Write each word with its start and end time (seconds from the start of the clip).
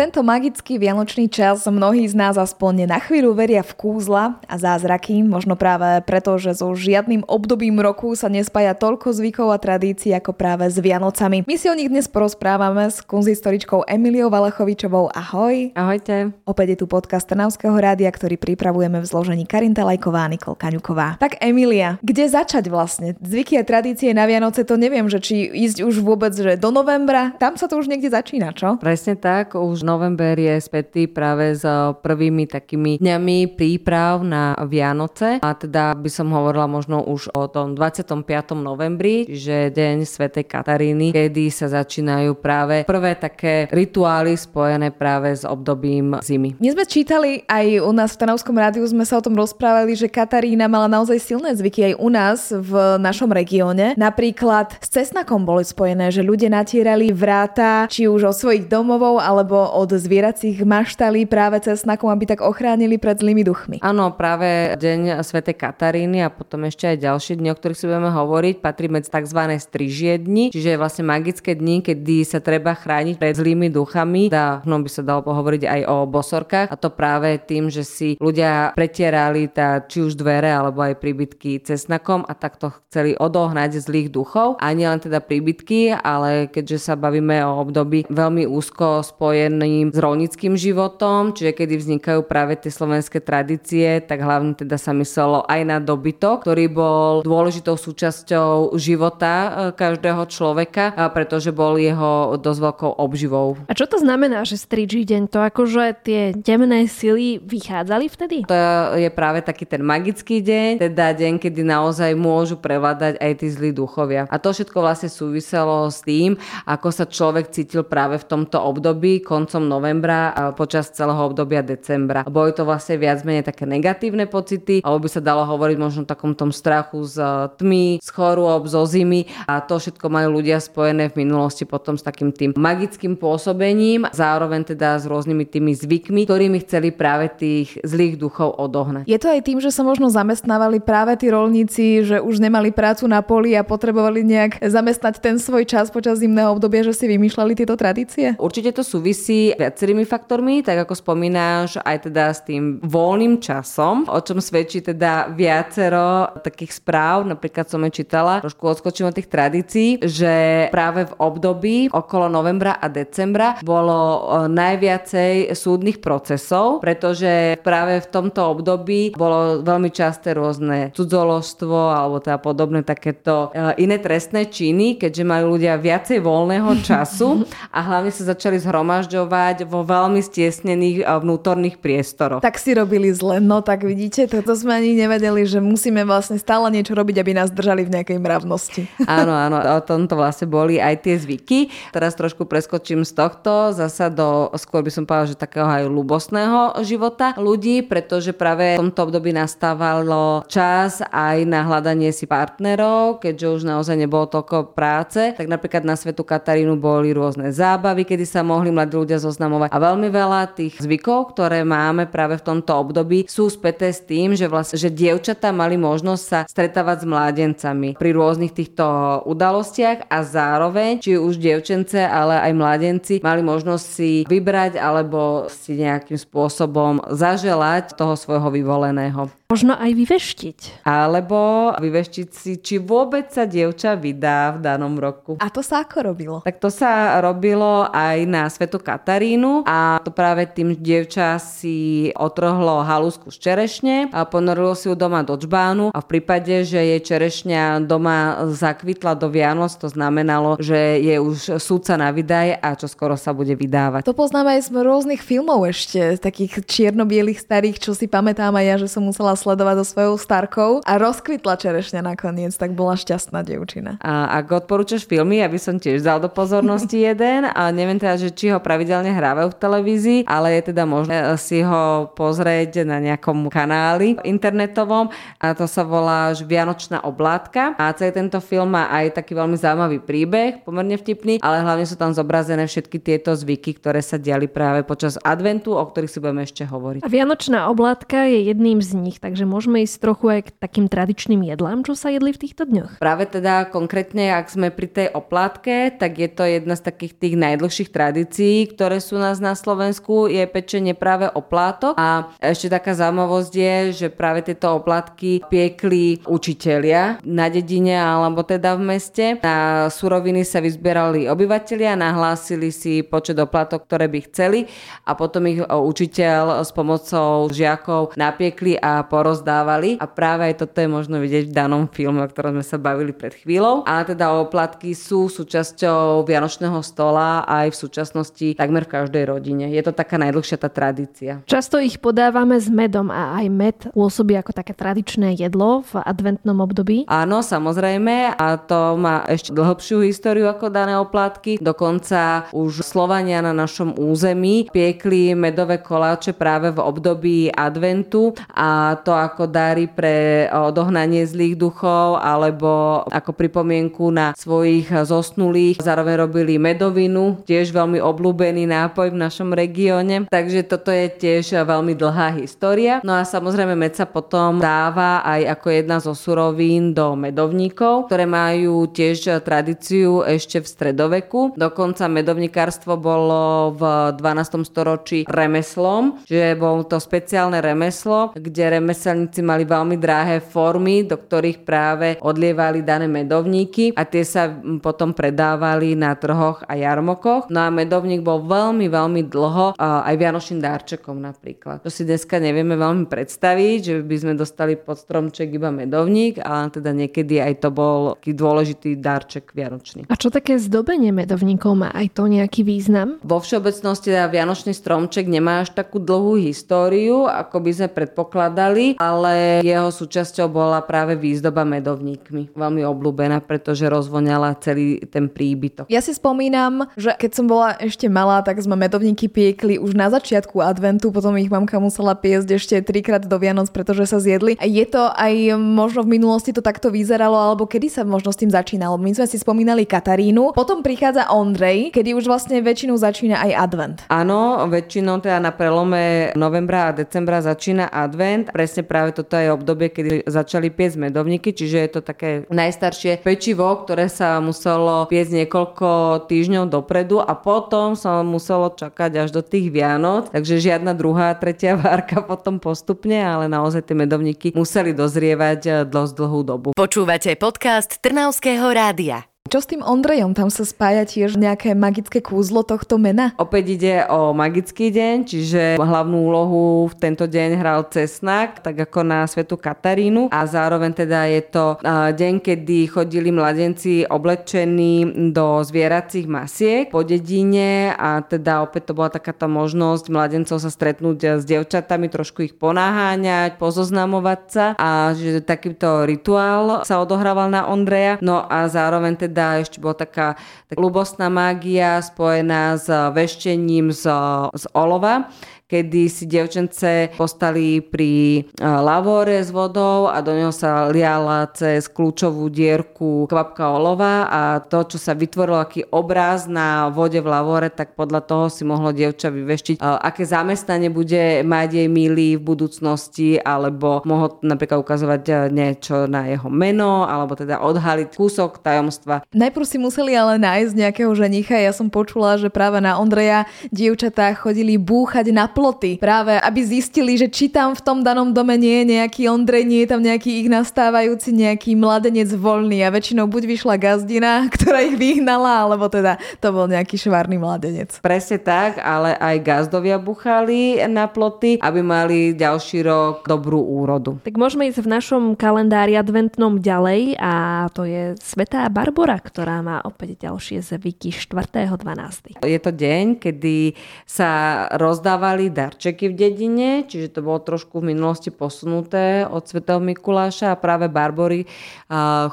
Tento 0.00 0.24
magický 0.24 0.80
vianočný 0.80 1.28
čas 1.28 1.68
mnohí 1.68 2.08
z 2.08 2.16
nás 2.16 2.40
aspoň 2.40 2.88
na 2.88 2.96
chvíľu 3.04 3.36
veria 3.36 3.60
v 3.60 3.76
kúzla 3.76 4.40
a 4.48 4.56
zázraky, 4.56 5.20
možno 5.20 5.60
práve 5.60 6.00
preto, 6.08 6.40
že 6.40 6.56
so 6.56 6.72
žiadnym 6.72 7.28
obdobím 7.28 7.76
roku 7.84 8.16
sa 8.16 8.32
nespája 8.32 8.72
toľko 8.72 9.12
zvykov 9.12 9.52
a 9.52 9.60
tradícií 9.60 10.16
ako 10.16 10.32
práve 10.32 10.72
s 10.72 10.80
Vianocami. 10.80 11.44
My 11.44 11.56
si 11.60 11.68
o 11.68 11.76
nich 11.76 11.92
dnes 11.92 12.08
porozprávame 12.08 12.88
s 12.88 13.04
kunzistoričkou 13.04 13.84
Emiliou 13.84 14.32
Valachovičovou. 14.32 15.12
Ahoj. 15.12 15.76
Ahojte. 15.76 16.32
Opäť 16.48 16.66
je 16.72 16.78
tu 16.80 16.86
podcast 16.88 17.28
Trnavského 17.28 17.76
rádia, 17.76 18.08
ktorý 18.08 18.40
pripravujeme 18.40 19.04
v 19.04 19.04
zložení 19.04 19.44
Karinta 19.44 19.84
Lajková 19.84 20.24
a 20.24 20.32
Nikol 20.32 20.56
Kaňuková. 20.56 21.20
Tak 21.20 21.44
Emilia, 21.44 22.00
kde 22.00 22.24
začať 22.24 22.72
vlastne? 22.72 23.20
Zvyky 23.20 23.60
a 23.60 23.68
tradície 23.68 24.16
na 24.16 24.24
Vianoce 24.24 24.64
to 24.64 24.80
neviem, 24.80 25.12
že 25.12 25.20
či 25.20 25.44
ísť 25.44 25.84
už 25.84 26.00
vôbec 26.00 26.32
že 26.32 26.56
do 26.56 26.72
novembra, 26.72 27.36
tam 27.36 27.60
sa 27.60 27.68
to 27.68 27.76
už 27.76 27.84
niekde 27.84 28.08
začína, 28.08 28.56
čo? 28.56 28.80
Presne 28.80 29.12
tak, 29.12 29.52
už 29.52 29.89
november 29.90 30.38
je 30.38 30.54
spätý 30.62 31.10
práve 31.10 31.58
s 31.58 31.66
prvými 31.98 32.46
takými 32.46 33.02
dňami 33.02 33.58
príprav 33.58 34.22
na 34.22 34.54
Vianoce 34.62 35.42
a 35.42 35.50
teda 35.58 35.98
by 35.98 36.06
som 36.06 36.30
hovorila 36.30 36.70
možno 36.70 37.02
už 37.02 37.34
o 37.34 37.50
tom 37.50 37.74
25. 37.74 38.22
novembri, 38.54 39.26
že 39.26 39.74
deň 39.74 40.06
Svetej 40.06 40.46
Kataríny, 40.46 41.10
kedy 41.10 41.50
sa 41.50 41.66
začínajú 41.66 42.38
práve 42.38 42.86
prvé 42.86 43.18
také 43.18 43.66
rituály 43.74 44.38
spojené 44.38 44.94
práve 44.94 45.34
s 45.34 45.42
obdobím 45.42 46.22
zimy. 46.22 46.62
My 46.62 46.68
sme 46.70 46.84
čítali 46.86 47.42
aj 47.50 47.82
u 47.82 47.90
nás 47.90 48.14
v 48.14 48.20
Tanovskom 48.22 48.54
rádiu, 48.54 48.86
sme 48.86 49.02
sa 49.02 49.18
o 49.18 49.24
tom 49.24 49.34
rozprávali, 49.34 49.98
že 49.98 50.06
Katarína 50.06 50.70
mala 50.70 50.86
naozaj 50.86 51.18
silné 51.18 51.50
zvyky 51.58 51.92
aj 51.92 51.94
u 51.98 52.08
nás 52.12 52.38
v 52.54 52.72
našom 53.02 53.32
regióne. 53.32 53.98
Napríklad 53.98 54.78
s 54.78 54.88
cesnakom 54.92 55.42
boli 55.42 55.66
spojené, 55.66 56.14
že 56.14 56.22
ľudia 56.22 56.52
natierali 56.52 57.10
vráta 57.10 57.88
či 57.90 58.06
už 58.06 58.30
od 58.30 58.36
svojich 58.36 58.68
domovov 58.68 59.18
alebo 59.18 59.79
od 59.80 59.96
zvieracích 59.96 60.60
maštalí 60.60 61.24
práve 61.24 61.56
cesnakom, 61.64 62.12
aby 62.12 62.28
tak 62.28 62.44
ochránili 62.44 63.00
pred 63.00 63.16
zlými 63.16 63.40
duchmi. 63.40 63.76
Áno, 63.80 64.12
práve 64.12 64.76
deň 64.76 65.24
svätej 65.24 65.56
Kataríny 65.56 66.20
a 66.20 66.28
potom 66.28 66.68
ešte 66.68 66.84
aj 66.84 67.00
ďalšie 67.00 67.40
dni, 67.40 67.48
o 67.48 67.56
ktorých 67.56 67.78
si 67.80 67.88
budeme 67.88 68.12
hovoriť, 68.12 68.60
patrí 68.60 68.92
medzi 68.92 69.08
tzv. 69.08 69.40
strižie 69.56 70.20
dni, 70.20 70.52
čiže 70.52 70.76
vlastne 70.76 71.08
magické 71.08 71.56
dni, 71.56 71.80
kedy 71.80 72.28
sa 72.28 72.44
treba 72.44 72.76
chrániť 72.76 73.16
pred 73.16 73.32
zlými 73.32 73.72
duchami. 73.72 74.28
Dá, 74.28 74.60
no 74.68 74.84
by 74.84 74.90
sa 74.92 75.00
dalo 75.00 75.24
pohovoriť 75.24 75.62
aj 75.64 75.80
o 75.88 75.96
bosorkách 76.04 76.68
a 76.68 76.76
to 76.76 76.92
práve 76.92 77.40
tým, 77.48 77.72
že 77.72 77.88
si 77.88 78.20
ľudia 78.20 78.76
pretierali 78.76 79.48
tá, 79.48 79.80
či 79.88 80.04
už 80.04 80.12
dvere 80.12 80.52
alebo 80.52 80.84
aj 80.84 81.00
príbytky 81.00 81.64
cesnakom 81.64 82.28
a 82.28 82.36
takto 82.36 82.76
chceli 82.92 83.16
odohnať 83.16 83.80
zlých 83.80 84.12
duchov. 84.12 84.60
A 84.60 84.76
nie 84.76 84.84
len 84.84 85.00
teda 85.00 85.24
príbytky, 85.24 85.96
ale 85.96 86.52
keďže 86.52 86.92
sa 86.92 86.94
bavíme 87.00 87.40
o 87.48 87.64
období 87.64 88.04
veľmi 88.10 88.44
úzko 88.44 89.00
spojený 89.00 89.69
spojeným 89.70 89.94
s 89.94 89.98
rolnickým 89.98 90.54
životom, 90.58 91.30
čiže 91.30 91.54
kedy 91.54 91.74
vznikajú 91.78 92.20
práve 92.26 92.58
tie 92.58 92.74
slovenské 92.74 93.22
tradície, 93.22 94.02
tak 94.02 94.18
hlavne 94.18 94.58
teda 94.58 94.74
sa 94.74 94.90
myslelo 94.90 95.46
aj 95.46 95.60
na 95.62 95.78
dobytok, 95.78 96.42
ktorý 96.42 96.66
bol 96.66 97.10
dôležitou 97.22 97.78
súčasťou 97.78 98.74
života 98.74 99.32
e, 99.32 99.48
každého 99.78 100.26
človeka, 100.26 100.90
pretože 101.14 101.54
bol 101.54 101.78
jeho 101.78 102.34
dosť 102.36 102.60
veľkou 102.60 102.92
obživou. 102.98 103.62
A 103.70 103.72
čo 103.76 103.86
to 103.86 104.02
znamená, 104.02 104.42
že 104.42 104.58
stričí 104.58 105.06
deň? 105.06 105.30
To 105.30 105.38
akože 105.46 106.02
tie 106.02 106.20
temné 106.42 106.90
sily 106.90 107.38
vychádzali 107.38 108.06
vtedy? 108.10 108.36
To 108.50 108.56
je 108.98 109.08
práve 109.14 109.44
taký 109.46 109.64
ten 109.68 109.84
magický 109.84 110.42
deň, 110.42 110.82
teda 110.82 111.14
deň, 111.14 111.38
kedy 111.38 111.62
naozaj 111.62 112.10
môžu 112.18 112.58
prevládať 112.58 113.22
aj 113.22 113.32
tí 113.38 113.46
zlí 113.52 113.70
duchovia. 113.70 114.26
A 114.26 114.36
to 114.42 114.50
všetko 114.50 114.82
vlastne 114.82 115.12
súviselo 115.12 115.86
s 115.86 116.02
tým, 116.02 116.34
ako 116.66 116.88
sa 116.90 117.04
človek 117.06 117.52
cítil 117.52 117.86
práve 117.86 118.18
v 118.18 118.26
tomto 118.26 118.58
období, 118.58 119.20
koncom 119.20 119.49
koncom 119.50 119.66
novembra 119.66 120.30
a 120.30 120.54
počas 120.54 120.94
celého 120.94 121.18
obdobia 121.26 121.58
decembra. 121.58 122.22
Boli 122.22 122.54
to 122.54 122.62
vlastne 122.62 122.94
viac 123.02 123.26
menej 123.26 123.50
také 123.50 123.66
negatívne 123.66 124.30
pocity, 124.30 124.78
alebo 124.86 125.02
by 125.02 125.10
sa 125.10 125.18
dalo 125.18 125.42
hovoriť 125.42 125.74
možno 125.74 126.06
o 126.06 126.06
takom 126.06 126.38
tom 126.38 126.54
strachu 126.54 127.02
z 127.02 127.18
e, 127.18 127.58
tmy, 127.58 127.98
z 127.98 128.08
chorôb, 128.14 128.70
zo 128.70 128.86
zimy 128.86 129.26
a 129.50 129.58
to 129.58 129.82
všetko 129.82 130.06
majú 130.06 130.38
ľudia 130.38 130.62
spojené 130.62 131.10
v 131.10 131.26
minulosti 131.26 131.66
potom 131.66 131.98
s 131.98 132.06
takým 132.06 132.30
tým 132.30 132.54
magickým 132.54 133.18
pôsobením, 133.18 134.06
zároveň 134.14 134.70
teda 134.70 135.02
s 135.02 135.10
rôznymi 135.10 135.42
tými 135.50 135.74
zvykmi, 135.74 136.30
ktorými 136.30 136.62
chceli 136.62 136.94
práve 136.94 137.26
tých 137.34 137.74
zlých 137.82 138.22
duchov 138.22 138.54
odohnať. 138.54 139.10
Je 139.10 139.18
to 139.18 139.34
aj 139.34 139.50
tým, 139.50 139.58
že 139.58 139.74
sa 139.74 139.82
možno 139.82 140.14
zamestnávali 140.14 140.78
práve 140.78 141.18
tí 141.18 141.26
rolníci, 141.26 142.06
že 142.06 142.22
už 142.22 142.38
nemali 142.38 142.70
prácu 142.70 143.10
na 143.10 143.18
poli 143.18 143.58
a 143.58 143.66
potrebovali 143.66 144.22
nejak 144.22 144.62
zamestnať 144.62 145.18
ten 145.18 145.42
svoj 145.42 145.66
čas 145.66 145.90
počas 145.90 146.22
zimného 146.22 146.54
obdobia, 146.54 146.86
že 146.86 146.94
si 146.94 147.10
vymýšľali 147.10 147.58
tieto 147.58 147.74
tradície? 147.74 148.38
Určite 148.38 148.78
to 148.78 148.86
súvisí 148.86 149.39
viacerými 149.56 150.04
faktormi, 150.04 150.60
tak 150.60 150.84
ako 150.84 150.94
spomínáš, 150.96 151.80
aj 151.80 152.10
teda 152.10 152.32
s 152.32 152.40
tým 152.44 152.80
voľným 152.84 153.40
časom, 153.40 154.04
o 154.08 154.20
čom 154.20 154.42
svedčí 154.42 154.84
teda 154.84 155.32
viacero 155.32 156.36
takých 156.44 156.76
správ, 156.76 157.24
napríklad 157.24 157.66
som 157.68 157.82
čítala, 157.90 158.44
trošku 158.44 158.64
odskočím 158.66 159.08
od 159.10 159.16
tých 159.16 159.28
tradícií, 159.30 159.90
že 160.04 160.66
práve 160.68 161.08
v 161.08 161.16
období 161.18 161.76
okolo 161.90 162.28
novembra 162.28 162.76
a 162.78 162.86
decembra 162.86 163.58
bolo 163.64 163.98
e, 163.98 164.20
najviacej 164.52 165.54
súdnych 165.56 165.98
procesov, 166.04 166.84
pretože 166.84 167.58
práve 167.64 168.04
v 168.04 168.08
tomto 168.08 168.40
období 168.52 169.14
bolo 169.16 169.64
veľmi 169.64 169.90
časté 169.90 170.36
rôzne 170.36 170.92
cudzoložstvo 170.94 171.78
alebo 171.90 172.22
teda 172.22 172.38
podobné 172.38 172.86
takéto 172.86 173.50
e, 173.50 173.80
iné 173.82 173.98
trestné 173.98 174.48
činy, 174.48 175.00
keďže 175.00 175.24
majú 175.26 175.56
ľudia 175.56 175.80
viacej 175.80 176.18
voľného 176.22 176.70
času 176.88 177.44
a 177.70 177.78
hlavne 177.80 178.12
sa 178.12 178.34
začali 178.34 178.58
zhromažďovať 178.58 179.29
fungovať 179.30 179.62
vo 179.70 179.86
veľmi 179.86 180.18
stiesnených 180.18 181.06
vnútorných 181.06 181.78
priestoroch. 181.78 182.42
Tak 182.42 182.58
si 182.58 182.74
robili 182.74 183.14
zle, 183.14 183.38
no 183.38 183.62
tak 183.62 183.86
vidíte, 183.86 184.26
toto 184.26 184.58
sme 184.58 184.82
ani 184.82 184.98
nevedeli, 184.98 185.46
že 185.46 185.62
musíme 185.62 186.02
vlastne 186.02 186.34
stále 186.34 186.66
niečo 186.74 186.98
robiť, 186.98 187.22
aby 187.22 187.38
nás 187.38 187.54
držali 187.54 187.86
v 187.86 187.94
nejakej 187.94 188.18
mravnosti. 188.18 188.82
Áno, 189.20 189.34
áno, 189.34 189.60
o 189.60 189.82
tomto 189.82 190.16
vlastne 190.16 190.46
boli 190.48 190.80
aj 190.80 191.04
tie 191.04 191.14
zvyky. 191.18 191.70
Teraz 191.92 192.16
trošku 192.16 192.46
preskočím 192.46 193.04
z 193.04 193.12
tohto 193.12 193.74
zasa 193.74 194.08
do, 194.08 194.48
skôr 194.56 194.80
by 194.80 194.90
som 194.90 195.04
povedala, 195.04 195.30
že 195.30 195.36
takého 195.36 195.66
aj 195.66 195.86
ľubostného 195.86 196.80
života 196.86 197.36
ľudí, 197.36 197.84
pretože 197.84 198.32
práve 198.32 198.78
v 198.78 198.80
tomto 198.80 199.10
období 199.10 199.34
nastávalo 199.34 200.46
čas 200.48 201.04
aj 201.10 201.44
na 201.44 201.66
hľadanie 201.66 202.14
si 202.14 202.24
partnerov, 202.24 203.20
keďže 203.20 203.60
už 203.60 203.62
naozaj 203.66 203.96
nebolo 203.98 204.30
toľko 204.30 204.72
práce, 204.72 205.34
tak 205.36 205.46
napríklad 205.50 205.84
na 205.84 205.98
Svetu 205.98 206.24
Katarínu 206.24 206.78
boli 206.80 207.12
rôzne 207.12 207.52
zábavy, 207.52 208.08
kedy 208.08 208.24
sa 208.24 208.40
mohli 208.40 208.72
mladí 208.72 208.96
ľudia 208.96 209.19
zoznamovať. 209.20 209.68
A 209.68 209.78
veľmi 209.78 210.08
veľa 210.08 210.56
tých 210.56 210.80
zvykov, 210.80 211.36
ktoré 211.36 211.62
máme 211.62 212.08
práve 212.08 212.40
v 212.40 212.46
tomto 212.48 212.72
období, 212.72 213.28
sú 213.28 213.52
späté 213.52 213.92
s 213.92 214.00
tým, 214.02 214.32
že 214.32 214.48
vlastne, 214.48 214.80
že 214.80 214.88
dievčatá 214.88 215.52
mali 215.52 215.76
možnosť 215.76 216.24
sa 216.24 216.40
stretávať 216.48 217.04
s 217.04 217.06
mládencami 217.06 217.90
pri 218.00 218.10
rôznych 218.16 218.56
týchto 218.56 218.84
udalostiach 219.28 220.08
a 220.08 220.18
zároveň, 220.24 221.04
či 221.04 221.20
už 221.20 221.36
dievčence, 221.36 222.00
ale 222.00 222.40
aj 222.40 222.52
mládenci 222.56 223.14
mali 223.20 223.44
možnosť 223.44 223.84
si 223.84 224.24
vybrať 224.24 224.80
alebo 224.80 225.46
si 225.52 225.76
nejakým 225.76 226.16
spôsobom 226.16 227.04
zaželať 227.12 227.94
toho 227.94 228.16
svojho 228.16 228.48
vyvoleného. 228.48 229.28
Možno 229.50 229.74
aj 229.74 229.90
vyveštiť. 229.98 230.86
Alebo 230.86 231.74
vyveštiť 231.74 232.28
si, 232.30 232.62
či 232.62 232.78
vôbec 232.78 233.34
sa 233.34 233.50
dievča 233.50 233.98
vydá 233.98 234.54
v 234.54 234.62
danom 234.62 234.94
roku. 234.94 235.34
A 235.42 235.50
to 235.50 235.58
sa 235.58 235.82
ako 235.82 236.06
robilo? 236.06 236.38
Tak 236.46 236.62
to 236.62 236.70
sa 236.70 237.18
robilo 237.18 237.90
aj 237.90 238.30
na 238.30 238.46
Svetu 238.46 238.78
Katarínu 239.10 239.66
a 239.66 239.98
to 240.06 240.14
práve 240.14 240.46
tým 240.46 240.78
dievča 240.78 241.34
si 241.42 242.14
otrhlo 242.14 242.86
halusku 242.86 243.34
z 243.34 243.42
čerešne 243.42 244.14
a 244.14 244.22
ponorilo 244.22 244.78
si 244.78 244.86
ju 244.86 244.94
doma 244.94 245.26
do 245.26 245.34
čbánu 245.34 245.90
a 245.90 245.98
v 245.98 246.06
prípade, 246.06 246.62
že 246.62 246.78
jej 246.78 247.02
čerešňa 247.02 247.82
doma 247.90 248.46
zakvitla 248.54 249.18
do 249.18 249.26
Vianoc, 249.26 249.74
to 249.74 249.90
znamenalo, 249.90 250.62
že 250.62 251.02
je 251.02 251.18
už 251.18 251.58
súca 251.58 251.98
na 251.98 252.14
vydaj 252.14 252.62
a 252.62 252.78
čo 252.78 252.86
skoro 252.86 253.18
sa 253.18 253.34
bude 253.34 253.50
vydávať. 253.58 254.06
To 254.06 254.14
poznáme 254.14 254.62
aj 254.62 254.70
z 254.70 254.78
rôznych 254.78 255.26
filmov 255.26 255.66
ešte, 255.66 256.14
takých 256.22 256.62
čierno-bielých 256.62 257.42
starých, 257.42 257.82
čo 257.82 257.98
si 257.98 258.06
pamätám 258.06 258.54
aj 258.54 258.62
ja, 258.62 258.76
že 258.78 258.94
som 258.94 259.02
musela 259.02 259.34
sledovať 259.34 259.82
so 259.82 259.86
svojou 259.90 260.14
starkou 260.22 260.86
a 260.86 260.92
rozkvitla 261.02 261.58
čerešňa 261.58 262.14
nakoniec, 262.14 262.54
tak 262.54 262.78
bola 262.78 262.94
šťastná 262.94 263.42
dievčina. 263.42 263.98
A 263.98 264.38
ak 264.38 264.62
odporúčaš 264.62 265.02
filmy, 265.02 265.42
aby 265.42 265.58
som 265.58 265.82
tiež 265.82 265.98
dal 266.06 266.22
do 266.22 266.30
pozornosti 266.30 267.02
jeden 267.10 267.50
a 267.50 267.74
neviem 267.74 267.98
teda, 267.98 268.14
že 268.14 268.30
či 268.30 268.54
ho 268.54 268.60
pravidelne 268.60 268.99
hrávajú 269.08 269.56
v 269.56 269.60
televízii, 269.64 270.20
ale 270.28 270.60
je 270.60 270.68
teda 270.68 270.84
možné 270.84 271.32
si 271.40 271.64
ho 271.64 272.12
pozrieť 272.12 272.84
na 272.84 273.00
nejakom 273.00 273.48
kanáli 273.48 274.20
internetovom 274.20 275.08
a 275.40 275.56
to 275.56 275.64
sa 275.64 275.80
volá 275.80 276.36
Vianočná 276.36 277.00
oblátka 277.00 277.72
a 277.80 277.88
celý 277.96 278.12
tento 278.12 278.36
film 278.44 278.76
má 278.76 278.92
aj 278.92 279.16
taký 279.16 279.32
veľmi 279.32 279.56
zaujímavý 279.56 280.04
príbeh, 280.04 280.60
pomerne 280.60 281.00
vtipný, 281.00 281.40
ale 281.40 281.64
hlavne 281.64 281.88
sú 281.88 281.96
tam 281.96 282.12
zobrazené 282.12 282.68
všetky 282.68 283.00
tieto 283.00 283.32
zvyky, 283.32 283.80
ktoré 283.80 284.04
sa 284.04 284.20
diali 284.20 284.44
práve 284.44 284.84
počas 284.84 285.16
adventu, 285.24 285.72
o 285.72 285.80
ktorých 285.80 286.12
si 286.12 286.20
budeme 286.20 286.44
ešte 286.44 286.68
hovoriť. 286.68 287.00
A 287.00 287.08
Vianočná 287.08 287.72
oblátka 287.72 288.28
je 288.28 288.52
jedným 288.52 288.84
z 288.84 288.92
nich, 289.00 289.16
tak 289.16 289.30
takže 289.30 289.46
môžeme 289.46 289.86
ísť 289.86 290.02
trochu 290.02 290.26
aj 290.26 290.40
k 290.42 290.50
takým 290.58 290.90
tradičným 290.90 291.46
jedlám, 291.54 291.86
čo 291.86 291.94
sa 291.94 292.10
jedli 292.10 292.34
v 292.34 292.42
týchto 292.42 292.66
dňoch. 292.66 292.98
Práve 292.98 293.30
teda 293.30 293.70
konkrétne, 293.70 294.34
ak 294.34 294.50
sme 294.50 294.74
pri 294.74 294.90
tej 294.90 295.08
oplátke, 295.14 295.94
tak 295.94 296.18
je 296.18 296.26
to 296.26 296.42
jedna 296.50 296.74
z 296.74 296.82
takých 296.82 297.14
tých 297.14 297.34
najdlhších 297.38 297.94
tradícií, 297.94 298.74
ktoré 298.74 298.89
sú 298.98 299.20
nás 299.20 299.38
na 299.38 299.54
Slovensku, 299.54 300.26
je 300.26 300.42
pečenie 300.50 300.98
práve 300.98 301.30
oplátok. 301.30 301.94
A 301.94 302.34
ešte 302.42 302.66
taká 302.66 302.98
zaujímavosť 302.98 303.52
je, 303.54 303.74
že 303.94 304.06
práve 304.10 304.42
tieto 304.42 304.74
oplátky 304.82 305.46
piekli 305.46 306.24
učitelia 306.26 307.22
na 307.22 307.46
dedine 307.46 307.94
alebo 307.94 308.42
teda 308.42 308.74
v 308.74 308.82
meste. 308.96 309.24
Na 309.44 309.86
suroviny 309.92 310.42
sa 310.42 310.58
vyzbierali 310.58 311.30
obyvateľia, 311.30 311.94
nahlásili 311.94 312.72
si 312.72 313.04
počet 313.04 313.36
oplátok, 313.36 313.84
ktoré 313.84 314.08
by 314.08 314.18
chceli 314.32 314.66
a 315.04 315.12
potom 315.12 315.44
ich 315.46 315.60
učiteľ 315.60 316.64
s 316.64 316.72
pomocou 316.72 317.52
žiakov 317.52 318.16
napiekli 318.16 318.80
a 318.80 319.04
porozdávali. 319.04 320.00
A 320.00 320.08
práve 320.08 320.48
aj 320.48 320.64
toto 320.64 320.80
je 320.80 320.88
možno 320.88 321.20
vidieť 321.20 321.52
v 321.52 321.56
danom 321.56 321.84
filme, 321.92 322.24
o 322.24 322.30
ktorom 322.30 322.56
sme 322.56 322.64
sa 322.64 322.80
bavili 322.80 323.12
pred 323.12 323.36
chvíľou. 323.36 323.84
Ale 323.84 324.16
teda 324.16 324.32
oplatky 324.40 324.96
sú 324.96 325.28
súčasťou 325.28 326.24
Vianočného 326.24 326.80
stola 326.80 327.44
aj 327.44 327.74
v 327.74 327.76
súčasnosti 327.76 328.46
takmer 328.56 328.79
v 328.84 328.92
každej 329.00 329.24
rodine. 329.28 329.70
Je 329.72 329.82
to 329.84 329.92
taká 329.92 330.20
najdlhšia 330.20 330.56
tá 330.60 330.68
tradícia. 330.68 331.42
Často 331.48 331.80
ich 331.80 331.98
podávame 331.98 332.56
s 332.60 332.68
medom 332.68 333.08
a 333.08 333.40
aj 333.40 333.46
med 333.48 333.78
pôsobí 333.92 334.36
ako 334.36 334.52
také 334.56 334.72
tradičné 334.76 335.36
jedlo 335.36 335.82
v 335.86 336.02
adventnom 336.04 336.58
období. 336.60 337.04
Áno, 337.10 337.44
samozrejme 337.44 338.34
a 338.36 338.46
to 338.60 338.96
má 338.96 339.24
ešte 339.26 339.54
dlhšiu 339.54 340.04
históriu 340.04 340.48
ako 340.48 340.72
dané 340.72 340.96
oplatky. 340.96 341.60
Dokonca 341.60 342.50
už 342.52 342.82
Slovania 342.84 343.40
na 343.40 343.52
našom 343.52 343.96
území 343.96 344.68
piekli 344.72 345.32
medové 345.36 345.78
koláče 345.80 346.32
práve 346.36 346.72
v 346.74 346.80
období 346.80 347.38
adventu 347.52 348.32
a 348.52 348.96
to 349.00 349.12
ako 349.14 349.46
dary 349.46 349.86
pre 349.86 350.46
odohnanie 350.50 351.24
zlých 351.24 351.56
duchov 351.56 352.20
alebo 352.20 353.02
ako 353.08 353.30
pripomienku 353.32 354.10
na 354.10 354.32
svojich 354.36 354.90
zosnulých. 354.90 355.80
Zároveň 355.80 356.26
robili 356.26 356.58
medovinu, 356.60 357.40
tiež 357.46 357.72
veľmi 357.72 358.02
obľúbený 358.02 358.59
nápoj 358.66 359.12
v 359.14 359.20
našom 359.20 359.52
regióne. 359.54 360.26
Takže 360.26 360.66
toto 360.66 360.90
je 360.90 361.08
tiež 361.08 361.64
veľmi 361.64 361.94
dlhá 361.94 362.40
história. 362.40 362.98
No 363.04 363.16
a 363.16 363.22
samozrejme 363.22 363.76
med 363.76 363.94
sa 363.94 364.08
potom 364.08 364.58
dáva 364.58 365.20
aj 365.24 365.60
ako 365.60 365.66
jedna 365.70 365.96
zo 366.00 366.16
surovín 366.16 366.96
do 366.96 367.12
medovníkov, 367.14 368.08
ktoré 368.08 368.24
majú 368.24 368.88
tiež 368.88 369.44
tradíciu 369.44 370.24
ešte 370.24 370.60
v 370.60 370.66
stredoveku. 370.66 371.40
Dokonca 371.54 372.08
medovníkarstvo 372.08 372.96
bolo 372.96 373.74
v 373.76 373.82
12. 374.16 374.64
storočí 374.64 375.18
remeslom, 375.28 376.24
že 376.24 376.56
bol 376.56 376.84
to 376.88 376.96
speciálne 376.96 377.60
remeslo, 377.60 378.32
kde 378.32 378.80
remeselníci 378.80 379.44
mali 379.44 379.68
veľmi 379.68 380.00
drahé 380.00 380.40
formy, 380.40 381.04
do 381.04 381.20
ktorých 381.20 381.62
práve 381.62 382.16
odlievali 382.20 382.80
dané 382.80 383.06
medovníky 383.10 383.92
a 383.94 384.02
tie 384.08 384.24
sa 384.24 384.48
potom 384.80 385.12
predávali 385.12 385.92
na 385.98 386.16
trhoch 386.16 386.64
a 386.64 386.78
jarmokoch. 386.78 387.50
No 387.52 387.66
a 387.66 387.68
medovník 387.68 388.24
bol 388.24 388.42
veľmi, 388.50 388.90
veľmi 388.90 389.22
dlho 389.30 389.78
aj 389.78 390.14
vianočným 390.18 390.58
dárčekom 390.58 391.22
napríklad. 391.22 391.86
To 391.86 391.90
si 391.92 392.02
dneska 392.02 392.42
nevieme 392.42 392.74
veľmi 392.74 393.06
predstaviť, 393.06 393.78
že 393.78 393.94
by 394.02 394.16
sme 394.18 394.32
dostali 394.34 394.74
pod 394.74 394.98
stromček 394.98 395.54
iba 395.54 395.70
medovník, 395.70 396.42
ale 396.42 396.74
teda 396.74 396.90
niekedy 396.90 397.38
aj 397.38 397.62
to 397.62 397.70
bol 397.70 398.18
taký 398.18 398.34
dôležitý 398.34 398.98
dárček 398.98 399.54
vianočný. 399.54 400.10
A 400.10 400.18
čo 400.18 400.34
také 400.34 400.58
zdobenie 400.58 401.14
medovníkov 401.14 401.78
má 401.78 401.94
aj 401.94 402.18
to 402.18 402.26
nejaký 402.26 402.66
význam? 402.66 403.22
Vo 403.22 403.38
všeobecnosti 403.38 404.10
teda 404.10 404.26
vianočný 404.26 404.74
stromček 404.74 405.30
nemá 405.30 405.62
až 405.62 405.70
takú 405.76 406.02
dlhú 406.02 406.40
históriu, 406.40 407.28
ako 407.28 407.62
by 407.62 407.70
sme 407.70 407.88
predpokladali, 407.92 408.98
ale 408.98 409.60
jeho 409.60 409.92
súčasťou 409.92 410.48
bola 410.50 410.80
práve 410.82 411.14
výzdoba 411.20 411.62
medovníkmi. 411.68 412.56
Veľmi 412.56 412.82
obľúbená, 412.82 413.44
pretože 413.44 413.84
rozvoňala 413.86 414.56
celý 414.58 415.04
ten 415.06 415.28
príbytok. 415.28 415.92
Ja 415.92 416.00
si 416.00 416.16
spomínam, 416.16 416.88
že 416.96 417.12
keď 417.14 417.30
som 417.36 417.46
bola 417.46 417.76
ešte 417.76 418.08
malá, 418.08 418.39
tak 418.42 418.60
sme 418.60 418.76
medovníky 418.76 419.28
piekli 419.30 419.76
už 419.80 419.96
na 419.96 420.08
začiatku 420.08 420.60
adventu, 420.60 421.12
potom 421.12 421.36
ich 421.36 421.50
mamka 421.50 421.78
musela 421.80 422.16
piesť 422.16 422.48
ešte 422.56 422.76
trikrát 422.84 423.24
do 423.24 423.36
Vianoc, 423.38 423.72
pretože 423.72 424.10
sa 424.10 424.18
zjedli. 424.18 424.56
Je 424.60 424.84
to 424.88 425.10
aj 425.12 425.56
možno 425.56 426.04
v 426.04 426.18
minulosti 426.20 426.50
to 426.50 426.64
takto 426.64 426.92
vyzeralo, 426.92 427.36
alebo 427.36 427.64
kedy 427.68 427.88
sa 427.92 428.02
možno 428.04 428.32
s 428.32 428.40
tým 428.40 428.50
začínalo. 428.50 428.96
My 429.00 429.12
sme 429.14 429.26
si 429.28 429.36
spomínali 429.38 429.84
Katarínu, 429.84 430.52
potom 430.56 430.84
prichádza 430.84 431.30
Ondrej, 431.30 431.92
kedy 431.94 432.16
už 432.16 432.26
vlastne 432.26 432.60
väčšinou 432.64 432.96
začína 432.98 433.40
aj 433.46 433.50
advent. 433.56 433.98
Áno, 434.10 434.66
väčšinou 434.68 435.22
teda 435.22 435.38
na 435.40 435.52
prelome 435.54 436.34
novembra 436.36 436.90
a 436.90 436.94
decembra 436.96 437.40
začína 437.44 437.88
advent. 437.88 438.50
Presne 438.50 438.82
práve 438.84 439.14
toto 439.14 439.36
je 439.36 439.52
obdobie, 439.52 439.92
kedy 439.92 440.28
začali 440.28 440.72
piesť 440.72 441.10
medovníky, 441.10 441.52
čiže 441.52 441.78
je 441.78 441.90
to 441.90 442.00
také 442.00 442.44
najstaršie 442.48 443.22
pečivo, 443.22 443.66
ktoré 443.84 444.08
sa 444.10 444.38
muselo 444.40 445.06
piesť 445.06 445.44
niekoľko 445.44 445.88
týždňov 446.26 446.64
dopredu 446.70 447.22
a 447.22 447.32
potom 447.36 447.94
sa 447.94 448.22
muselo 448.30 448.70
čakať 448.70 449.26
až 449.26 449.34
do 449.34 449.42
tých 449.42 449.74
Vianoc, 449.74 450.30
takže 450.30 450.62
žiadna 450.62 450.94
druhá, 450.94 451.34
tretia 451.34 451.74
várka 451.74 452.22
potom 452.30 452.62
postupne, 452.62 453.18
ale 453.18 453.50
naozaj 453.50 453.82
tie 453.82 453.98
medovníky 453.98 454.54
museli 454.54 454.94
dozrievať 454.94 455.90
dosť 455.90 456.12
dlhú 456.14 456.40
dobu. 456.46 456.68
Počúvate 456.78 457.34
podcast 457.34 457.98
Trnavského 457.98 458.70
rádia. 458.70 459.29
Čo 459.48 459.64
s 459.64 459.72
tým 459.72 459.80
Ondrejom? 459.80 460.36
Tam 460.36 460.52
sa 460.52 460.68
spája 460.68 461.08
tiež 461.08 461.40
nejaké 461.40 461.72
magické 461.72 462.20
kúzlo 462.20 462.60
tohto 462.60 463.00
mena? 463.00 463.32
Opäť 463.40 463.80
ide 463.80 464.04
o 464.12 464.36
magický 464.36 464.92
deň, 464.92 465.16
čiže 465.24 465.62
hlavnú 465.80 466.28
úlohu 466.28 466.86
v 466.86 466.94
tento 467.00 467.24
deň 467.24 467.56
hral 467.56 467.88
cesnak, 467.88 468.60
tak 468.60 468.76
ako 468.76 469.00
na 469.00 469.24
svetu 469.24 469.56
Katarínu 469.56 470.28
a 470.28 470.44
zároveň 470.44 470.92
teda 470.92 471.24
je 471.32 471.42
to 471.48 471.80
deň, 472.12 472.34
kedy 472.44 472.92
chodili 472.92 473.32
mladenci 473.32 474.04
oblečení 474.06 475.08
do 475.32 475.64
zvieracích 475.64 476.28
masiek 476.28 476.92
po 476.92 477.00
dedine 477.00 477.96
a 477.96 478.20
teda 478.20 478.60
opäť 478.60 478.92
to 478.92 478.94
bola 478.94 479.08
takáto 479.08 479.48
možnosť 479.48 480.04
mladencov 480.12 480.60
sa 480.60 480.68
stretnúť 480.68 481.40
s 481.40 481.48
devčatami, 481.48 482.12
trošku 482.12 482.44
ich 482.44 482.54
ponáháňať, 482.60 483.56
pozoznamovať 483.56 484.40
sa 484.52 484.66
a 484.76 485.16
že 485.16 485.40
takýto 485.40 486.04
rituál 486.04 486.84
sa 486.84 487.00
odohrával 487.00 487.48
na 487.48 487.64
Ondreja. 487.64 488.20
No 488.20 488.44
a 488.44 488.68
zároveň 488.68 489.16
teda 489.16 489.29
teda 489.30 489.62
ešte 489.62 489.78
bola 489.78 489.94
taká, 489.94 490.34
taká 490.66 490.80
ľubostná 490.82 491.30
mágia 491.30 492.02
spojená 492.02 492.74
s 492.74 492.90
veštením 493.14 493.94
z, 493.94 494.10
z 494.58 494.64
olova, 494.74 495.30
kedy 495.70 496.10
si 496.10 496.26
devčence 496.26 497.14
postali 497.14 497.78
pri 497.78 498.42
e, 498.42 498.66
lavore 498.66 499.38
s 499.38 499.54
vodou 499.54 500.10
a 500.10 500.18
do 500.18 500.34
neho 500.34 500.50
sa 500.50 500.90
liala 500.90 501.46
cez 501.54 501.86
kľúčovú 501.86 502.50
dierku 502.50 503.30
kvapka 503.30 503.70
olova 503.70 504.26
a 504.26 504.58
to, 504.58 504.82
čo 504.90 504.98
sa 504.98 505.14
vytvorilo, 505.14 505.62
aký 505.62 505.86
obraz 505.94 506.50
na 506.50 506.90
vode 506.90 507.22
v 507.22 507.30
lavore, 507.30 507.70
tak 507.70 507.94
podľa 507.94 508.26
toho 508.26 508.44
si 508.50 508.66
mohlo 508.66 508.90
dievča 508.90 509.30
vyveštiť, 509.30 509.78
e, 509.78 509.82
aké 509.82 510.26
zamestnanie 510.26 510.90
bude 510.90 511.46
mať 511.46 511.68
jej 511.78 511.88
milý 511.88 512.34
v 512.34 512.42
budúcnosti, 512.42 513.38
alebo 513.38 514.02
mohol 514.02 514.42
napríklad 514.42 514.82
ukazovať 514.82 515.22
e, 515.30 515.32
niečo 515.54 516.10
na 516.10 516.26
jeho 516.26 516.50
meno, 516.50 517.06
alebo 517.06 517.38
teda 517.38 517.62
odhaliť 517.62 518.18
kúsok 518.18 518.58
tajomstva. 518.58 519.22
Najprv 519.30 519.64
si 519.68 519.78
museli 519.78 520.18
ale 520.18 520.42
nájsť 520.42 520.72
nejakého 520.74 521.12
ženicha. 521.14 521.54
Ja 521.54 521.70
som 521.70 521.92
počula, 521.92 522.34
že 522.40 522.50
práve 522.50 522.82
na 522.82 522.98
Ondreja 522.98 523.46
dievčatá 523.70 524.34
chodili 524.34 524.80
búchať 524.80 525.30
na 525.30 525.46
ploty, 525.60 526.00
práve 526.00 526.40
aby 526.40 526.60
zistili, 526.64 527.20
že 527.20 527.28
či 527.28 527.52
tam 527.52 527.76
v 527.76 527.84
tom 527.84 528.00
danom 528.00 528.32
dome 528.32 528.56
nie 528.56 528.80
je 528.80 528.96
nejaký 528.96 529.28
Ondrej, 529.28 529.68
nie 529.68 529.84
je 529.84 529.92
tam 529.92 530.00
nejaký 530.00 530.40
ich 530.40 530.48
nastávajúci 530.48 531.36
nejaký 531.36 531.76
mladenec 531.76 532.32
voľný 532.32 532.80
a 532.80 532.88
väčšinou 532.88 533.28
buď 533.28 533.44
vyšla 533.44 533.76
gazdina, 533.76 534.32
ktorá 534.56 534.80
ich 534.80 534.96
vyhnala, 534.96 535.68
alebo 535.68 535.92
teda 535.92 536.16
to 536.40 536.48
bol 536.48 536.64
nejaký 536.64 536.96
švárny 536.96 537.36
mladenec. 537.36 538.00
Presne 538.00 538.40
tak, 538.40 538.80
ale 538.80 539.12
aj 539.20 539.36
gazdovia 539.44 540.00
buchali 540.00 540.80
na 540.88 541.04
ploty, 541.04 541.60
aby 541.60 541.80
mali 541.84 542.32
ďalší 542.32 542.80
rok 542.88 543.28
dobrú 543.28 543.60
úrodu. 543.60 544.16
Tak 544.24 544.40
môžeme 544.40 544.72
ísť 544.72 544.80
v 544.80 544.88
našom 544.96 545.22
kalendári 545.36 545.92
adventnom 546.00 546.56
ďalej 546.56 547.20
a 547.20 547.66
to 547.76 547.84
je 547.84 548.16
Svetá 548.16 548.64
Barbora, 548.72 549.20
ktorá 549.20 549.60
má 549.60 549.84
opäť 549.84 550.24
ďalšie 550.24 550.64
zvyky 550.64 551.12
4.12. 551.12 552.40
Je 552.40 552.60
to 552.62 552.72
deň, 552.72 553.20
kedy 553.20 553.76
sa 554.08 554.64
rozdávali 554.78 555.49
darčeky 555.50 556.08
v 556.08 556.14
dedine, 556.14 556.70
čiže 556.86 557.18
to 557.18 557.26
bolo 557.26 557.42
trošku 557.42 557.82
v 557.82 557.92
minulosti 557.92 558.30
posunuté 558.30 559.26
od 559.26 559.42
Svetého 559.42 559.82
Mikuláša 559.82 560.54
a 560.54 560.60
práve 560.60 560.86
Barbory 560.86 561.42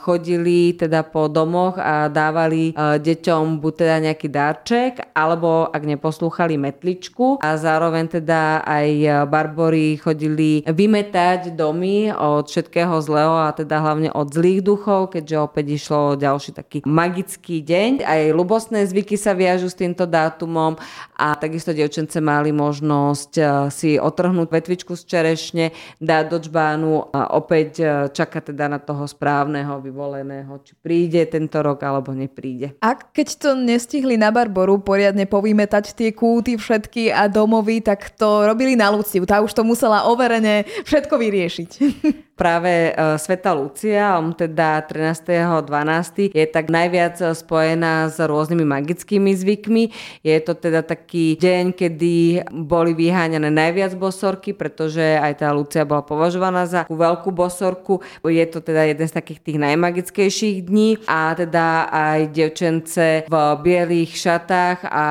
chodili 0.06 0.78
teda 0.78 1.02
po 1.02 1.26
domoch 1.26 1.82
a 1.82 2.06
dávali 2.08 2.78
deťom 2.78 3.58
buď 3.58 3.74
teda 3.74 3.96
nejaký 4.06 4.28
darček, 4.30 4.92
alebo 5.18 5.66
ak 5.74 5.82
neposlúchali 5.82 6.62
metličku 6.62 7.42
a 7.42 7.58
zároveň 7.58 8.22
teda 8.22 8.62
aj 8.62 8.90
Barbory 9.26 9.98
chodili 9.98 10.62
vymetať 10.68 11.58
domy 11.58 12.14
od 12.14 12.46
všetkého 12.46 12.94
zlého 13.02 13.34
a 13.48 13.50
teda 13.56 13.82
hlavne 13.82 14.14
od 14.14 14.30
zlých 14.30 14.62
duchov, 14.62 15.18
keďže 15.18 15.36
opäť 15.42 15.66
išlo 15.74 16.20
ďalší 16.20 16.52
taký 16.54 16.78
magický 16.86 17.66
deň. 17.66 18.06
Aj 18.06 18.22
ľubostné 18.30 18.86
zvyky 18.86 19.18
sa 19.18 19.34
viažu 19.34 19.72
s 19.72 19.80
týmto 19.80 20.06
dátumom 20.06 20.76
a 21.16 21.34
takisto 21.40 21.72
devčence 21.72 22.20
mali 22.20 22.52
možnosť 22.52 23.07
možnosť 23.08 23.34
e, 23.40 23.44
si 23.72 23.90
otrhnúť 23.96 24.52
vetvičku 24.52 25.00
z 25.00 25.04
čerešne, 25.08 25.66
dať 26.04 26.24
do 26.28 26.38
čbánu 26.44 27.16
a 27.16 27.40
opäť 27.40 27.70
e, 27.80 27.86
čaká 28.12 28.44
teda 28.44 28.68
na 28.68 28.80
toho 28.84 29.08
správneho, 29.08 29.80
vyvoleného, 29.80 30.60
či 30.60 30.76
príde 30.76 31.24
tento 31.32 31.64
rok 31.64 31.80
alebo 31.88 32.12
nepríde. 32.12 32.76
A 32.84 33.00
keď 33.00 33.28
to 33.40 33.50
nestihli 33.56 34.20
na 34.20 34.30
Barboru 34.36 34.84
poriadne 34.84 35.24
povymetať 35.24 35.96
tie 35.96 36.12
kúty 36.12 36.60
všetky 36.60 37.16
a 37.16 37.32
domovy, 37.32 37.80
tak 37.80 38.12
to 38.20 38.44
robili 38.44 38.76
na 38.76 38.92
Luciu. 38.92 39.24
Tá 39.24 39.40
už 39.40 39.56
to 39.56 39.64
musela 39.64 40.04
overene 40.12 40.68
všetko 40.84 41.16
vyriešiť. 41.16 41.72
práve 42.38 42.94
uh, 42.94 43.18
Sveta 43.18 43.58
Lucia, 43.58 44.14
on 44.22 44.38
teda 44.38 44.86
13.12. 44.86 46.38
je 46.38 46.46
tak 46.46 46.70
najviac 46.70 47.18
spojená 47.34 48.14
s 48.14 48.22
rôznymi 48.22 48.62
magickými 48.62 49.34
zvykmi. 49.34 49.90
Je 50.22 50.38
to 50.46 50.54
teda 50.54 50.86
taký 50.86 51.34
deň, 51.34 51.74
kedy 51.74 52.46
boli 52.54 52.94
vyháňané 52.94 53.50
najviac 53.50 53.98
bosorky, 53.98 54.54
pretože 54.54 55.02
aj 55.02 55.42
tá 55.42 55.50
Lucia 55.50 55.82
bola 55.82 56.06
považovaná 56.06 56.70
za 56.70 56.86
veľkú 56.86 57.34
bosorku. 57.34 58.06
Je 58.22 58.46
to 58.46 58.62
teda 58.62 58.86
jeden 58.86 59.08
z 59.10 59.18
takých 59.18 59.42
tých 59.42 59.58
najmagickejších 59.58 60.70
dní 60.70 61.02
a 61.10 61.34
teda 61.34 61.90
aj 61.90 62.20
devčence 62.30 63.26
v 63.26 63.36
bielých 63.66 64.14
šatách 64.14 64.86
a 64.86 65.06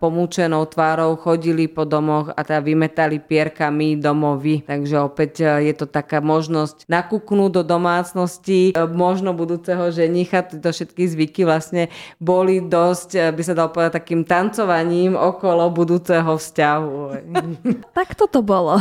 pomúčenou 0.00 0.64
tvárou 0.64 1.20
chodili 1.20 1.68
po 1.68 1.84
domoch 1.84 2.32
a 2.32 2.40
teda 2.40 2.64
vymetali 2.64 3.20
pierkami 3.20 4.00
domovy. 4.00 4.64
Takže 4.64 4.96
opäť 5.04 5.60
je 5.60 5.74
to 5.76 5.84
taká 5.84 6.24
možnosť 6.24 6.69
možnosť 6.70 6.86
nakúknúť 6.86 7.50
do 7.50 7.62
domácnosti 7.66 8.70
e, 8.70 8.72
možno 8.86 9.34
budúceho 9.34 9.90
ženicha. 9.90 10.46
Tieto 10.46 10.70
všetky 10.70 11.02
zvyky 11.10 11.42
vlastne 11.42 11.90
boli 12.22 12.62
dosť, 12.62 13.10
e, 13.18 13.20
by 13.34 13.42
sa 13.42 13.54
dalo 13.58 13.74
povedať, 13.74 13.98
takým 13.98 14.22
tancovaním 14.22 15.18
okolo 15.18 15.66
budúceho 15.74 16.38
vzťahu. 16.38 16.94
tak 17.98 18.14
toto 18.14 18.40
bolo. 18.46 18.78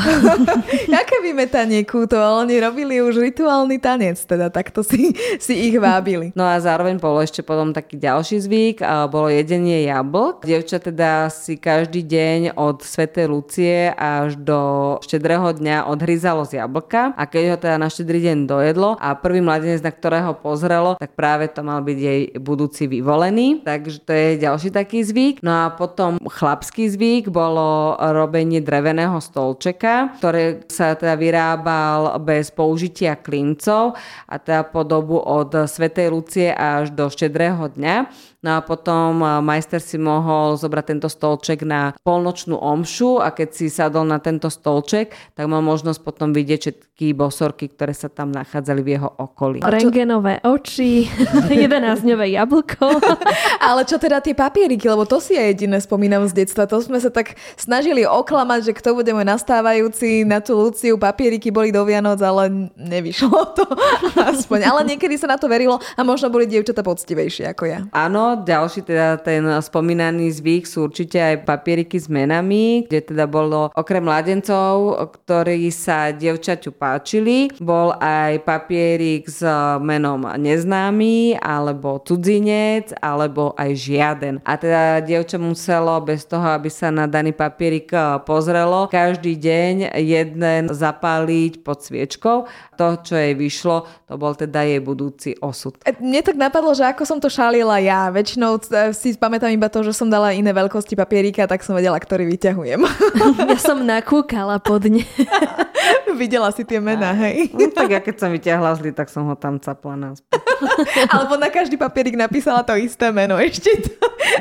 Aké 1.01 1.17
vymetanie 1.25 1.81
kútov? 1.86 2.46
Oni 2.46 2.62
robili 2.62 3.01
už 3.01 3.17
rituálny 3.17 3.81
tanec, 3.81 4.22
teda 4.22 4.53
takto 4.53 4.86
si, 4.86 5.17
si 5.41 5.53
ich 5.74 5.75
vábili. 5.81 6.29
No 6.38 6.46
a 6.46 6.62
zároveň 6.62 7.01
bolo 7.01 7.25
ešte 7.25 7.41
potom 7.41 7.74
taký 7.74 7.98
ďalší 7.98 8.38
zvyk, 8.46 8.77
a 8.86 9.10
bolo 9.10 9.34
jedenie 9.34 9.89
jablk. 9.89 10.46
Dievča 10.46 10.77
teda 10.77 11.31
si 11.34 11.58
každý 11.58 12.05
deň 12.05 12.53
od 12.53 12.86
Svetej 12.86 13.25
Lucie 13.31 13.89
až 13.96 14.38
do 14.38 14.60
štedrého 15.01 15.50
dňa 15.55 15.89
odhryzalo 15.89 16.43
z 16.43 16.60
jablka 16.60 17.15
a 17.15 17.24
keď 17.25 17.43
ho 17.55 17.58
teda 17.58 17.78
na 17.79 17.88
štedrý 17.88 18.19
deň 18.27 18.38
dojedlo 18.43 19.00
a 19.00 19.15
prvý 19.15 19.39
mladenec, 19.39 19.79
na 19.79 19.95
ktorého 19.95 20.36
pozrelo, 20.36 21.00
tak 21.00 21.15
práve 21.15 21.48
to 21.48 21.63
mal 21.63 21.79
byť 21.79 21.98
jej 21.98 22.21
budúci 22.36 22.91
vyvolený. 22.91 23.63
Takže 23.63 24.03
to 24.03 24.12
je 24.12 24.27
ďalší 24.43 24.69
taký 24.75 25.00
zvyk. 25.07 25.39
No 25.39 25.65
a 25.65 25.71
potom 25.71 26.19
chlapský 26.19 26.91
zvyk 26.91 27.31
bolo 27.31 27.95
robenie 27.95 28.59
dreveného 28.59 29.17
stolčeka, 29.24 30.19
ktoré 30.19 30.67
sa 30.67 31.00
teda 31.00 31.15
vyrábal 31.15 32.19
bez 32.19 32.51
použitia 32.51 33.15
klincov 33.15 33.95
a 34.27 34.36
teda 34.36 34.67
po 34.67 34.83
dobu 34.83 35.15
od 35.15 35.55
Svetej 35.65 36.12
Lucie 36.12 36.51
až 36.51 36.91
do 36.91 37.07
štedrého 37.07 37.71
dňa. 37.71 37.95
No 38.39 38.55
a 38.55 38.63
potom 38.63 39.19
majster 39.43 39.84
si 39.84 40.00
mohol 40.00 40.55
zobrať 40.55 40.86
tento 40.96 41.12
stolček 41.12 41.67
na 41.67 41.91
polnočnú 42.08 42.55
omšu 42.55 43.19
a 43.19 43.36
keď 43.36 43.50
si 43.51 43.67
sadol 43.67 44.08
na 44.08 44.24
tento 44.24 44.48
stolček, 44.48 45.12
tak 45.36 45.46
mal 45.51 45.60
možnosť 45.60 46.00
potom 46.00 46.31
vidieť 46.31 46.60
všetky 46.60 47.12
bosorky, 47.12 47.67
ktoré 47.67 47.91
sa 47.91 48.08
tam 48.08 48.31
nachádzali 48.31 48.79
v 48.79 48.89
jeho 48.96 49.12
okolí. 49.12 49.60
Rengenové 49.60 50.39
oči, 50.48 51.08
11-dňové 51.51 52.31
jablko. 52.31 52.88
Ale 53.67 53.84
čo 53.84 54.00
teda 54.00 54.24
tie 54.24 54.31
papieriky, 54.31 54.88
lebo 54.88 55.03
to 55.03 55.19
si 55.19 55.36
ja 55.36 55.43
jediné 55.48 55.84
spomínam 55.84 56.24
z 56.27 56.43
detstva. 56.43 56.63
To 56.72 56.79
sme 56.79 57.00
sa 57.03 57.12
tak 57.12 57.36
snažili 57.60 58.08
oklamať, 58.08 58.72
že 58.72 58.74
kto 58.75 58.96
bude 58.96 59.12
môj 59.12 59.27
nastávajúci 59.27 60.24
na 60.24 60.39
tú 60.39 60.55
Luciu. 60.55 60.96
Papieriky 60.96 61.51
boli 61.51 61.75
do 61.75 61.84
Vianoc, 61.84 62.24
ale 62.24 62.72
nevyšlo 62.79 63.39
to 63.55 63.67
aspoň. 64.36 64.63
Ale 64.67 64.88
niekedy 64.88 65.19
sa 65.19 65.27
na 65.27 65.36
to 65.36 65.51
verilo 65.51 65.75
a 65.79 66.01
možno 66.08 66.31
boli 66.31 66.48
dievčatá 66.48 66.84
poctivejšie 66.84 67.51
ako 67.51 67.63
ja. 67.67 67.79
Áno, 67.91 68.28
ďalší 68.38 68.86
teda 68.86 69.17
ten 69.21 69.45
spomínaný 69.45 70.29
zvyk 70.29 70.67
sú 70.67 70.89
určite 70.89 71.17
aj 71.17 71.48
papieriky 71.48 71.98
s 71.98 72.12
menami, 72.12 72.86
kde 72.86 73.13
teda 73.13 73.25
bolo 73.25 73.71
okrem 73.74 74.03
mladencov, 74.05 74.98
ktorí 75.15 75.69
sa 75.74 76.13
dievčaťu 76.13 76.75
páčili, 76.75 77.53
bol 77.62 77.95
aj 77.98 78.41
papierik 78.43 79.25
s 79.29 79.45
menom 79.79 80.25
neznámy, 80.38 81.39
alebo 81.39 82.01
cudzinec, 82.03 82.93
alebo 83.00 83.53
aj 83.55 83.71
žiaden. 83.74 84.36
A 84.43 84.59
teda 84.59 85.00
dievča 85.01 85.39
muselo 85.39 85.95
bez 86.03 86.25
toho, 86.25 86.45
aby 86.53 86.67
sa 86.67 86.91
na 86.91 87.07
daný 87.07 87.31
papierik 87.31 87.93
eh, 87.93 88.19
pozrelo, 88.27 88.91
každý 88.91 89.39
deň 89.39 89.95
jeden 89.98 90.63
zapáliť 90.69 91.63
pod 91.63 91.81
sviečkou. 91.86 92.50
To, 92.79 92.86
čo 93.03 93.19
jej 93.19 93.36
vyšlo, 93.36 93.83
to 94.07 94.15
bol 94.15 94.31
teda 94.31 94.63
jej 94.63 94.79
budúci 94.79 95.36
osud. 95.43 95.75
E, 95.83 95.91
mne 96.00 96.24
tak 96.24 96.39
napadlo, 96.39 96.71
že 96.71 96.88
ako 96.88 97.03
som 97.03 97.19
to 97.19 97.27
šalila 97.27 97.77
ja 97.83 98.07
väčšinou 98.19 98.59
e, 98.59 98.91
si 98.91 99.15
pamätám 99.15 99.55
iba 99.55 99.71
to, 99.71 99.79
že 99.88 99.95
som 99.95 100.11
dala 100.11 100.35
iné 100.35 100.51
veľkosti 100.51 100.99
papierika, 100.99 101.47
tak 101.47 101.63
som 101.63 101.73
vedela, 101.79 101.95
ktorý 101.95 102.27
vyťahujem. 102.35 102.81
ja 103.55 103.57
som 103.57 103.79
nakúkala 103.88 104.59
pod 104.59 104.91
ne. 104.91 105.07
Videla 106.19 106.51
si 106.51 106.67
tie 106.67 106.83
mená, 106.83 107.15
hej. 107.15 107.55
No, 107.55 107.71
tak 107.71 107.95
ja 107.95 108.03
keď 108.03 108.15
som 108.19 108.29
vyťahla 108.35 108.75
zli, 108.75 108.91
tak 108.91 109.07
som 109.07 109.23
ho 109.31 109.35
tam 109.39 109.55
capla 109.57 109.95
naspäť. 109.95 110.43
Alebo 111.15 111.39
na 111.39 111.47
každý 111.47 111.79
papierik 111.79 112.19
napísala 112.19 112.67
to 112.67 112.75
isté 112.75 113.07
meno. 113.15 113.39
Ešte, 113.39 113.71
to, 113.79 113.93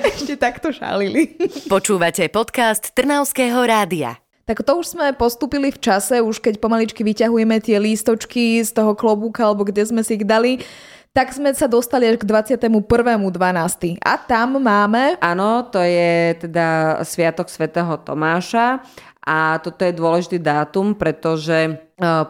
ešte 0.02 0.35
takto 0.35 0.75
šalili. 0.75 1.38
Počúvate 1.70 2.26
podcast 2.35 2.90
Trnavského 2.90 3.62
rádia. 3.62 4.18
Tak 4.49 4.64
to 4.64 4.80
už 4.80 4.97
sme 4.97 5.12
postupili 5.12 5.68
v 5.68 5.76
čase, 5.76 6.25
už 6.25 6.40
keď 6.40 6.56
pomaličky 6.56 7.04
vyťahujeme 7.04 7.61
tie 7.61 7.76
lístočky 7.76 8.64
z 8.64 8.73
toho 8.73 8.97
klobúka, 8.97 9.44
alebo 9.44 9.68
kde 9.68 9.85
sme 9.85 10.00
si 10.00 10.16
ich 10.16 10.25
dali 10.25 10.64
tak 11.18 11.34
sme 11.34 11.50
sa 11.50 11.66
dostali 11.66 12.06
až 12.06 12.22
k 12.22 12.30
21.12. 12.30 13.98
A 13.98 14.14
tam 14.22 14.62
máme... 14.62 15.18
Áno, 15.18 15.66
to 15.66 15.82
je 15.82 16.38
teda 16.46 17.02
Sviatok 17.02 17.50
svätého 17.50 17.90
Tomáša 17.98 18.87
a 19.28 19.58
toto 19.58 19.82
je 19.82 19.98
dôležitý 19.98 20.38
dátum, 20.38 20.94
pretože 20.94 21.52
e, 21.58 21.72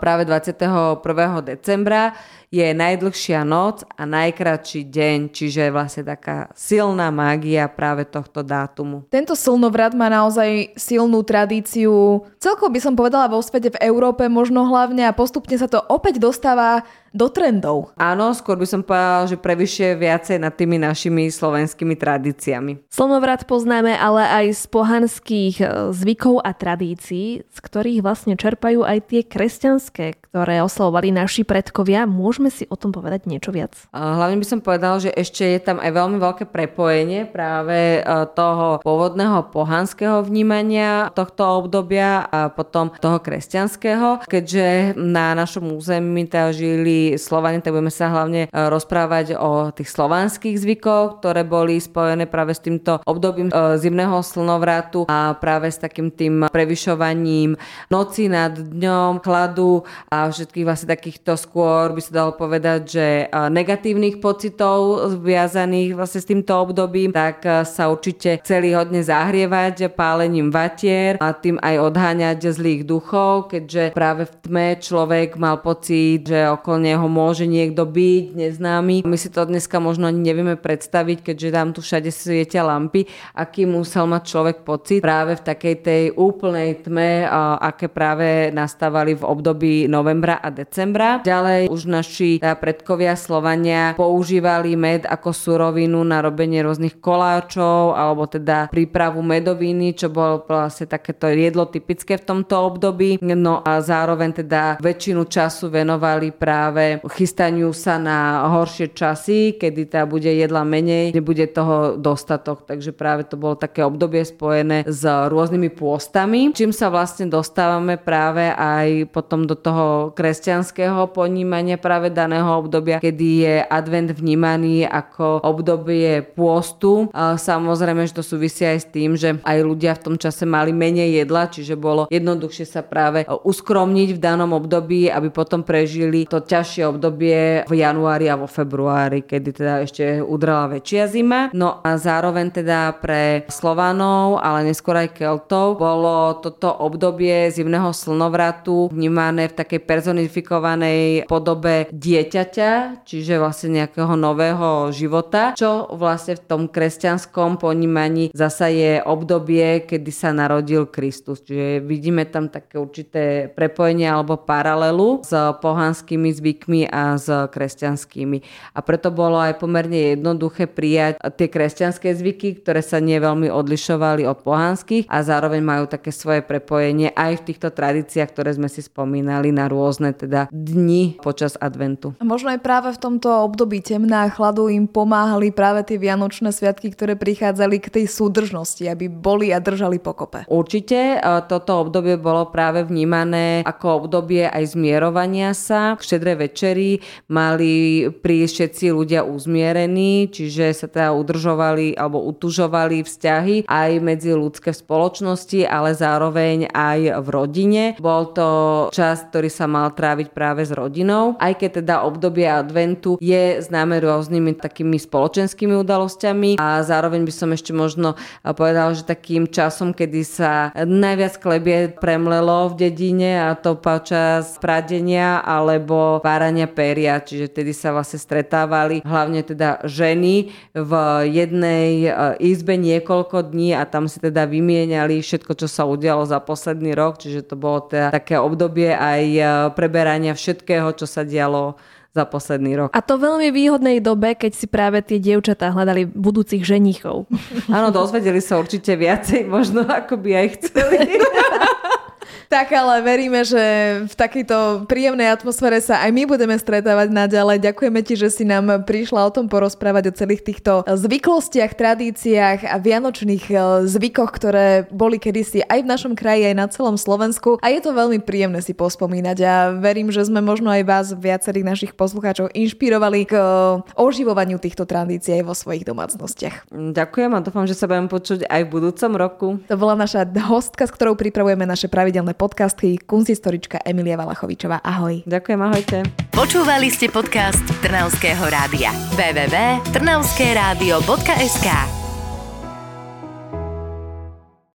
práve 0.01 0.25
21. 0.25 1.05
decembra 1.45 2.17
je 2.49 2.65
najdlhšia 2.65 3.45
noc 3.45 3.85
a 3.93 4.09
najkratší 4.09 4.89
deň, 4.89 5.19
čiže 5.37 5.69
je 5.69 5.75
vlastne 5.77 6.03
taká 6.03 6.49
silná 6.57 7.13
mágia 7.13 7.69
práve 7.69 8.09
tohto 8.09 8.41
dátumu. 8.41 9.05
Tento 9.13 9.37
slnovrat 9.37 9.93
má 9.93 10.09
naozaj 10.09 10.73
silnú 10.81 11.21
tradíciu, 11.23 12.25
celkovo 12.41 12.73
by 12.73 12.81
som 12.81 12.97
povedala 12.97 13.29
vo 13.29 13.45
svete, 13.45 13.77
v 13.77 13.83
Európe 13.85 14.27
možno 14.33 14.65
hlavne 14.65 15.05
a 15.05 15.13
postupne 15.13 15.61
sa 15.61 15.69
to 15.69 15.79
opäť 15.93 16.19
dostáva 16.19 16.83
do 17.19 17.27
trendov. 17.27 17.91
Áno, 17.99 18.31
skôr 18.31 18.55
by 18.55 18.67
som 18.71 18.87
povedala, 18.87 19.27
že 19.27 19.35
prevyšuje 19.35 19.99
viacej 19.99 20.39
nad 20.39 20.55
tými 20.55 20.79
našimi 20.79 21.27
slovenskými 21.27 21.99
tradíciami. 21.99 22.87
Slnovrat 22.87 23.43
poznáme 23.51 23.99
ale 23.99 24.23
aj 24.23 24.47
z 24.55 24.65
pohanských 24.71 25.55
e, 25.59 25.67
zvykov 25.91 26.47
a 26.47 26.55
tradícií, 26.55 27.43
z 27.43 27.59
ktorých 27.59 28.07
vlastne 28.07 28.39
čerpajú 28.39 28.87
aj 28.87 29.11
tie 29.11 29.27
kresťanské, 29.27 30.15
ktoré 30.31 30.63
oslavovali 30.63 31.11
naši 31.11 31.43
predkovia. 31.43 32.07
Môžeme 32.07 32.55
si 32.55 32.71
o 32.71 32.79
tom 32.79 32.95
povedať 32.95 33.27
niečo 33.27 33.51
viac? 33.51 33.75
Hlavne 33.91 34.39
by 34.39 34.47
som 34.47 34.63
povedal, 34.63 35.03
že 35.03 35.11
ešte 35.11 35.43
je 35.43 35.59
tam 35.59 35.83
aj 35.83 35.91
veľmi 35.91 36.23
veľké 36.23 36.47
prepojenie 36.47 37.27
práve 37.27 37.99
e, 37.99 38.01
toho 38.39 38.79
pôvodného 38.87 39.51
pohanského 39.51 40.23
vnímania 40.23 41.11
tohto 41.19 41.67
obdobia 41.67 42.23
a 42.31 42.47
potom 42.53 42.95
toho 43.03 43.19
kresťanského, 43.19 44.23
keďže 44.31 44.95
na 44.95 45.35
našom 45.35 45.75
území 45.75 46.31
teda 46.31 46.55
žili 46.55 47.08
Slovani, 47.17 47.65
tak 47.65 47.73
budeme 47.73 47.89
sa 47.89 48.13
hlavne 48.13 48.47
e, 48.47 48.49
rozprávať 48.53 49.41
o 49.41 49.73
tých 49.73 49.89
slovanských 49.89 50.61
zvykoch, 50.61 51.23
ktoré 51.23 51.49
boli 51.49 51.81
spojené 51.81 52.29
práve 52.29 52.53
s 52.53 52.61
týmto 52.61 53.01
obdobím 53.09 53.49
e, 53.49 53.81
zimného 53.81 54.21
slnovratu 54.21 55.09
a 55.09 55.33
práve 55.41 55.73
s 55.73 55.81
takým 55.81 56.13
tým 56.13 56.51
prevyšovaním 56.53 57.57
noci 57.89 58.29
nad 58.29 58.53
dňom, 58.53 59.25
chladu 59.25 59.87
a 60.13 60.29
všetkých 60.29 60.67
vlastne 60.69 60.93
takýchto 60.93 61.41
skôr 61.41 61.97
by 61.97 62.01
sa 62.05 62.13
dalo 62.13 62.37
povedať, 62.37 62.81
že 62.85 63.07
e, 63.25 63.25
negatívnych 63.31 64.21
pocitov 64.21 65.09
viazaných 65.25 65.97
vlastne 65.97 66.21
s 66.21 66.29
týmto 66.29 66.53
obdobím, 66.53 67.17
tak 67.17 67.41
sa 67.65 67.89
určite 67.89 68.43
chceli 68.45 68.77
hodne 68.77 69.01
zahrievať 69.01 69.95
pálením 69.95 70.51
vatier 70.51 71.17
a 71.23 71.31
tým 71.31 71.61
aj 71.63 71.77
odháňať 71.79 72.51
zlých 72.51 72.83
duchov, 72.89 73.53
keďže 73.53 73.93
práve 73.93 74.25
v 74.25 74.35
tme 74.43 74.69
človek 74.81 75.37
mal 75.37 75.61
pocit, 75.61 76.25
že 76.25 76.49
okolne 76.49 76.88
ho 76.95 77.09
môže 77.11 77.45
niekto 77.45 77.85
byť 77.85 78.39
neznámy. 78.39 79.03
My 79.03 79.17
si 79.19 79.29
to 79.29 79.45
dneska 79.45 79.83
možno 79.83 80.07
ani 80.07 80.23
nevieme 80.23 80.55
predstaviť, 80.55 81.33
keďže 81.33 81.49
tam 81.51 81.69
tu 81.75 81.83
všade 81.83 82.09
svietia 82.15 82.63
lampy, 82.63 83.11
aký 83.35 83.67
musel 83.67 84.07
mať 84.07 84.23
človek 84.25 84.57
pocit 84.63 85.03
práve 85.03 85.35
v 85.35 85.43
takej 85.43 85.75
tej 85.83 86.03
úplnej 86.15 86.85
tme, 86.87 87.27
aké 87.59 87.91
práve 87.91 88.55
nastávali 88.55 89.19
v 89.19 89.27
období 89.27 89.91
novembra 89.91 90.39
a 90.39 90.53
decembra. 90.55 91.19
Ďalej 91.25 91.67
už 91.67 91.83
naši 91.91 92.39
predkovia 92.39 93.19
Slovania 93.19 93.99
používali 93.99 94.79
med 94.79 95.09
ako 95.09 95.35
surovinu 95.35 96.05
na 96.07 96.23
robenie 96.23 96.63
rôznych 96.63 97.03
koláčov 97.03 97.97
alebo 97.97 98.29
teda 98.29 98.71
prípravu 98.71 99.25
medoviny, 99.25 99.97
čo 99.97 100.13
bolo 100.13 100.45
vlastne 100.47 100.87
takéto 100.87 101.27
jedlo 101.33 101.67
typické 101.67 102.21
v 102.21 102.27
tomto 102.29 102.55
období. 102.55 103.19
No 103.25 103.65
a 103.65 103.81
zároveň 103.81 104.45
teda 104.45 104.77
väčšinu 104.79 105.25
času 105.27 105.73
venovali 105.73 106.31
práve 106.31 106.78
chystaniu 107.11 107.75
sa 107.75 107.99
na 107.99 108.47
horšie 108.49 108.95
časy, 108.95 109.59
kedy 109.59 109.91
teda 109.91 110.07
bude 110.07 110.31
jedla 110.31 110.63
menej, 110.63 111.11
nebude 111.11 111.45
toho 111.51 111.99
dostatok. 111.99 112.65
Takže 112.69 112.95
práve 112.95 113.27
to 113.27 113.35
bolo 113.35 113.59
také 113.59 113.83
obdobie 113.83 114.23
spojené 114.23 114.87
s 114.87 115.03
rôznymi 115.05 115.75
pôstami, 115.75 116.55
čím 116.55 116.71
sa 116.71 116.89
vlastne 116.89 117.27
dostávame 117.27 117.99
práve 117.99 118.55
aj 118.55 119.11
potom 119.11 119.45
do 119.45 119.59
toho 119.59 120.15
kresťanského 120.15 121.11
ponímania 121.11 121.81
práve 121.81 122.13
daného 122.13 122.49
obdobia, 122.59 123.03
kedy 123.03 123.29
je 123.43 123.55
advent 123.67 124.15
vnímaný 124.15 124.87
ako 124.87 125.43
obdobie 125.43 126.23
pôstu. 126.23 127.11
Samozrejme, 127.17 128.07
že 128.07 128.17
to 128.17 128.25
súvisí 128.25 128.63
aj 128.63 128.79
s 128.79 128.87
tým, 128.89 129.19
že 129.19 129.41
aj 129.43 129.59
ľudia 129.65 129.97
v 129.99 130.05
tom 130.05 130.17
čase 130.21 130.45
mali 130.47 130.71
menej 130.71 131.25
jedla, 131.25 131.51
čiže 131.51 131.75
bolo 131.75 132.07
jednoduchšie 132.13 132.67
sa 132.69 132.85
práve 132.85 133.25
uskromniť 133.27 134.09
v 134.15 134.23
danom 134.23 134.53
období, 134.55 135.09
aby 135.09 135.33
potom 135.33 135.65
prežili 135.65 136.29
to 136.29 136.39
ťažšie 136.39 136.68
obdobie 136.85 137.65
v 137.65 137.73
januári 137.73 138.29
a 138.29 138.37
vo 138.37 138.45
februári, 138.45 139.25
kedy 139.25 139.49
teda 139.57 139.75
ešte 139.81 140.21
udrala 140.21 140.77
väčšia 140.77 141.09
zima. 141.09 141.41
No 141.57 141.81
a 141.81 141.97
zároveň 141.97 142.53
teda 142.53 142.93
pre 143.01 143.49
Slovanov, 143.49 144.45
ale 144.45 144.69
neskôr 144.69 145.01
aj 145.01 145.17
Keltov, 145.17 145.81
bolo 145.81 146.37
toto 146.45 146.69
obdobie 146.69 147.49
zimného 147.49 147.95
slnovratu 147.97 148.93
vnímané 148.93 149.49
v 149.49 149.57
takej 149.57 149.81
personifikovanej 149.89 151.25
podobe 151.25 151.89
dieťaťa, 151.89 153.03
čiže 153.09 153.41
vlastne 153.41 153.83
nejakého 153.83 154.13
nového 154.19 154.93
života, 154.93 155.57
čo 155.57 155.89
vlastne 155.97 156.37
v 156.37 156.45
tom 156.45 156.63
kresťanskom 156.69 157.57
ponímaní 157.57 158.35
zasa 158.37 158.69
je 158.69 159.01
obdobie, 159.01 159.87
kedy 159.89 160.11
sa 160.13 160.35
narodil 160.35 160.91
Kristus. 160.91 161.41
Čiže 161.47 161.81
vidíme 161.87 162.27
tam 162.27 162.51
také 162.51 162.77
určité 162.77 163.47
prepojenie 163.49 164.11
alebo 164.11 164.37
paralelu 164.37 165.23
s 165.23 165.33
pohanskými 165.63 166.31
zvykmi 166.35 166.57
a 166.89 167.15
s 167.21 167.29
kresťanskými. 167.29 168.39
A 168.75 168.83
preto 168.83 169.13
bolo 169.13 169.39
aj 169.39 169.61
pomerne 169.61 170.17
jednoduché 170.17 170.67
prijať 170.67 171.21
tie 171.37 171.49
kresťanské 171.53 172.15
zvyky, 172.17 172.65
ktoré 172.65 172.81
sa 172.81 172.99
nie 172.99 173.21
veľmi 173.21 173.53
odlišovali 173.53 174.25
od 174.25 174.43
pohanských 174.43 175.11
a 175.11 175.21
zároveň 175.21 175.61
majú 175.61 175.85
také 175.91 176.11
svoje 176.11 176.41
prepojenie 176.41 177.13
aj 177.13 177.43
v 177.43 177.47
týchto 177.53 177.69
tradíciách, 177.69 178.31
ktoré 178.33 178.57
sme 178.57 178.73
si 178.73 178.81
spomínali 178.81 179.53
na 179.53 179.69
rôzne 179.69 180.17
teda 180.17 180.49
dni 180.49 181.21
počas 181.21 181.55
adventu. 181.61 182.17
A 182.19 182.25
možno 182.25 182.55
aj 182.55 182.61
práve 182.65 182.89
v 182.95 182.99
tomto 182.99 183.29
období 183.45 183.85
temná 183.85 184.25
a 184.25 184.33
chladu 184.33 184.73
im 184.73 184.89
pomáhali 184.89 185.53
práve 185.53 185.85
tie 185.85 186.01
vianočné 186.01 186.51
sviatky, 186.51 186.95
ktoré 186.95 187.15
prichádzali 187.15 187.77
k 187.83 188.01
tej 188.01 188.07
súdržnosti, 188.09 188.87
aby 188.89 189.13
boli 189.13 189.53
a 189.53 189.61
držali 189.61 190.01
pokope. 190.01 190.49
Určite 190.49 191.21
toto 191.51 191.85
obdobie 191.85 192.17
bolo 192.17 192.49
práve 192.49 192.87
vnímané 192.87 193.61
ako 193.67 194.07
obdobie 194.07 194.49
aj 194.49 194.73
zmierovania 194.73 195.53
sa. 195.53 195.99
V 195.99 196.05
štedrej 196.05 196.37
večeri 196.49 197.05
mali 197.29 198.09
prísť 198.09 198.53
všetci 198.65 198.87
ľudia 198.91 199.21
uzmierení, 199.29 200.33
čiže 200.33 200.73
sa 200.73 200.89
teda 200.89 201.13
udržovali 201.13 201.93
alebo 201.93 202.25
utužovali 202.25 203.05
vzťahy 203.05 203.69
aj 203.69 203.91
medzi 204.01 204.33
ľudské 204.33 204.73
spoločnosti, 204.73 205.69
ale 205.69 205.93
zároveň 205.93 206.73
aj 206.73 207.21
v 207.21 207.29
rodine. 207.29 207.83
Bol 208.01 208.33
to 208.33 208.49
čas, 208.97 209.29
ktorý 209.29 209.53
sa 209.53 209.69
mal 209.69 209.93
tráviť 209.93 210.33
práve 210.33 210.65
s 210.65 210.73
rodinou, 210.73 211.37
aj 211.37 211.61
keď 211.61 211.85
teda 211.85 211.95
obdobie 212.09 212.49
adventu 212.49 213.21
je 213.21 213.61
známe 213.61 214.01
rôznymi 214.01 214.57
takými 214.57 214.97
spoločenskými 214.97 215.77
udalosťami 215.77 216.57
a 216.57 216.81
zároveň 216.81 217.29
by 217.29 217.33
som 217.35 217.53
ešte 217.53 217.77
možno 217.77 218.17
povedal, 218.43 218.97
že 218.97 219.05
takým 219.05 219.45
časom, 219.51 219.93
kedy 219.93 220.23
sa 220.25 220.73
najviac 220.73 221.37
klebie 221.37 221.93
premlelo 221.93 222.73
v 222.73 222.89
dedine 222.89 223.51
a 223.51 223.59
to 223.59 223.77
počas 223.77 224.57
pradenia 224.63 225.43
alebo 225.43 226.23
párania 226.39 226.71
peria, 226.71 227.19
čiže 227.19 227.51
vtedy 227.51 227.75
sa 227.75 227.91
vlastne 227.91 228.23
stretávali 228.23 229.03
hlavne 229.03 229.43
teda 229.43 229.83
ženy 229.83 230.55
v 230.71 230.93
jednej 231.27 232.07
e, 232.07 232.11
izbe 232.55 232.79
niekoľko 232.79 233.51
dní 233.51 233.75
a 233.75 233.83
tam 233.83 234.07
si 234.07 234.23
teda 234.23 234.47
vymieniali 234.47 235.19
všetko, 235.19 235.59
čo 235.59 235.67
sa 235.67 235.83
udialo 235.83 236.23
za 236.31 236.39
posledný 236.39 236.95
rok, 236.95 237.19
čiže 237.19 237.43
to 237.43 237.59
bolo 237.59 237.91
teda 237.91 238.15
také 238.15 238.39
obdobie 238.39 238.95
aj 238.95 239.23
e, 239.35 239.43
preberania 239.75 240.39
všetkého, 240.39 240.95
čo 240.95 241.11
sa 241.11 241.27
dialo 241.27 241.75
za 242.15 242.23
posledný 242.23 242.87
rok. 242.87 242.89
A 242.95 243.03
to 243.03 243.19
veľmi 243.19 243.51
výhodnej 243.51 243.99
dobe, 243.99 244.39
keď 244.39 244.55
si 244.55 244.71
práve 244.71 245.03
tie 245.03 245.19
dievčatá 245.19 245.75
hľadali 245.75 246.07
budúcich 246.07 246.63
ženichov. 246.63 247.27
Áno, 247.67 247.91
dozvedeli 247.91 248.39
sa 248.39 248.63
určite 248.63 248.95
viacej 248.95 249.43
možno, 249.43 249.83
ako 249.91 250.23
by 250.23 250.31
aj 250.39 250.47
chceli. 250.63 250.99
Tak 252.49 252.73
ale 252.73 253.05
veríme, 253.05 253.45
že 253.45 253.61
v 254.09 254.15
takejto 254.17 254.89
príjemnej 254.89 255.29
atmosfére 255.29 255.85
sa 255.85 256.01
aj 256.01 256.17
my 256.17 256.25
budeme 256.25 256.57
stretávať 256.57 257.13
naďalej. 257.13 257.61
Ďakujeme 257.61 258.01
ti, 258.01 258.17
že 258.17 258.33
si 258.33 258.49
nám 258.49 258.89
prišla 258.89 259.29
o 259.29 259.31
tom 259.31 259.53
porozprávať 259.53 260.09
o 260.09 260.17
celých 260.17 260.49
týchto 260.49 260.81
zvyklostiach, 260.89 261.77
tradíciách 261.77 262.65
a 262.65 262.81
vianočných 262.81 263.45
e, 263.53 263.57
zvykoch, 263.85 264.33
ktoré 264.33 264.89
boli 264.89 265.21
kedysi 265.21 265.61
aj 265.61 265.85
v 265.85 265.91
našom 265.93 266.13
kraji, 266.17 266.49
aj 266.49 266.57
na 266.57 266.67
celom 266.73 266.97
Slovensku. 266.97 267.61
A 267.61 267.69
je 267.69 267.85
to 267.85 267.93
veľmi 267.93 268.25
príjemné 268.25 268.65
si 268.65 268.73
pospomínať 268.73 269.39
a 269.45 269.55
verím, 269.77 270.09
že 270.09 270.25
sme 270.25 270.41
možno 270.41 270.73
aj 270.73 270.83
vás, 270.89 271.07
viacerých 271.13 271.69
našich 271.69 271.93
poslucháčov, 271.93 272.49
inšpirovali 272.57 273.29
k 273.29 273.37
e, 273.37 273.45
oživovaniu 273.93 274.57
týchto 274.57 274.89
tradícií 274.89 275.37
aj 275.37 275.45
vo 275.45 275.53
svojich 275.53 275.85
domácnostiach. 275.85 276.73
Ďakujem 276.73 277.31
a 277.37 277.45
dúfam, 277.45 277.69
že 277.69 277.77
sa 277.77 277.85
budem 277.85 278.09
počuť 278.09 278.49
aj 278.49 278.61
v 278.65 278.73
budúcom 278.73 279.13
roku. 279.21 279.47
To 279.69 279.77
bola 279.77 280.01
naša 280.01 280.25
hostka, 280.49 280.89
s 280.89 280.97
ktorou 280.97 281.13
pripravujeme 281.13 281.69
naše 281.69 281.93
pravidelné 281.93 282.38
podcasty 282.39 283.03
kunsthistorička 283.03 283.83
Emilia 283.83 284.15
Valachovičová. 284.15 284.79
Ahoj. 284.87 285.27
Ďakujem, 285.27 285.59
ahojte. 285.59 286.07
Počúvali 286.31 286.87
ste 286.95 287.11
podcast 287.11 287.67
Trnavského 287.83 288.47
rádia. 288.47 288.95
www.trnavskeradio.sk 289.19 291.98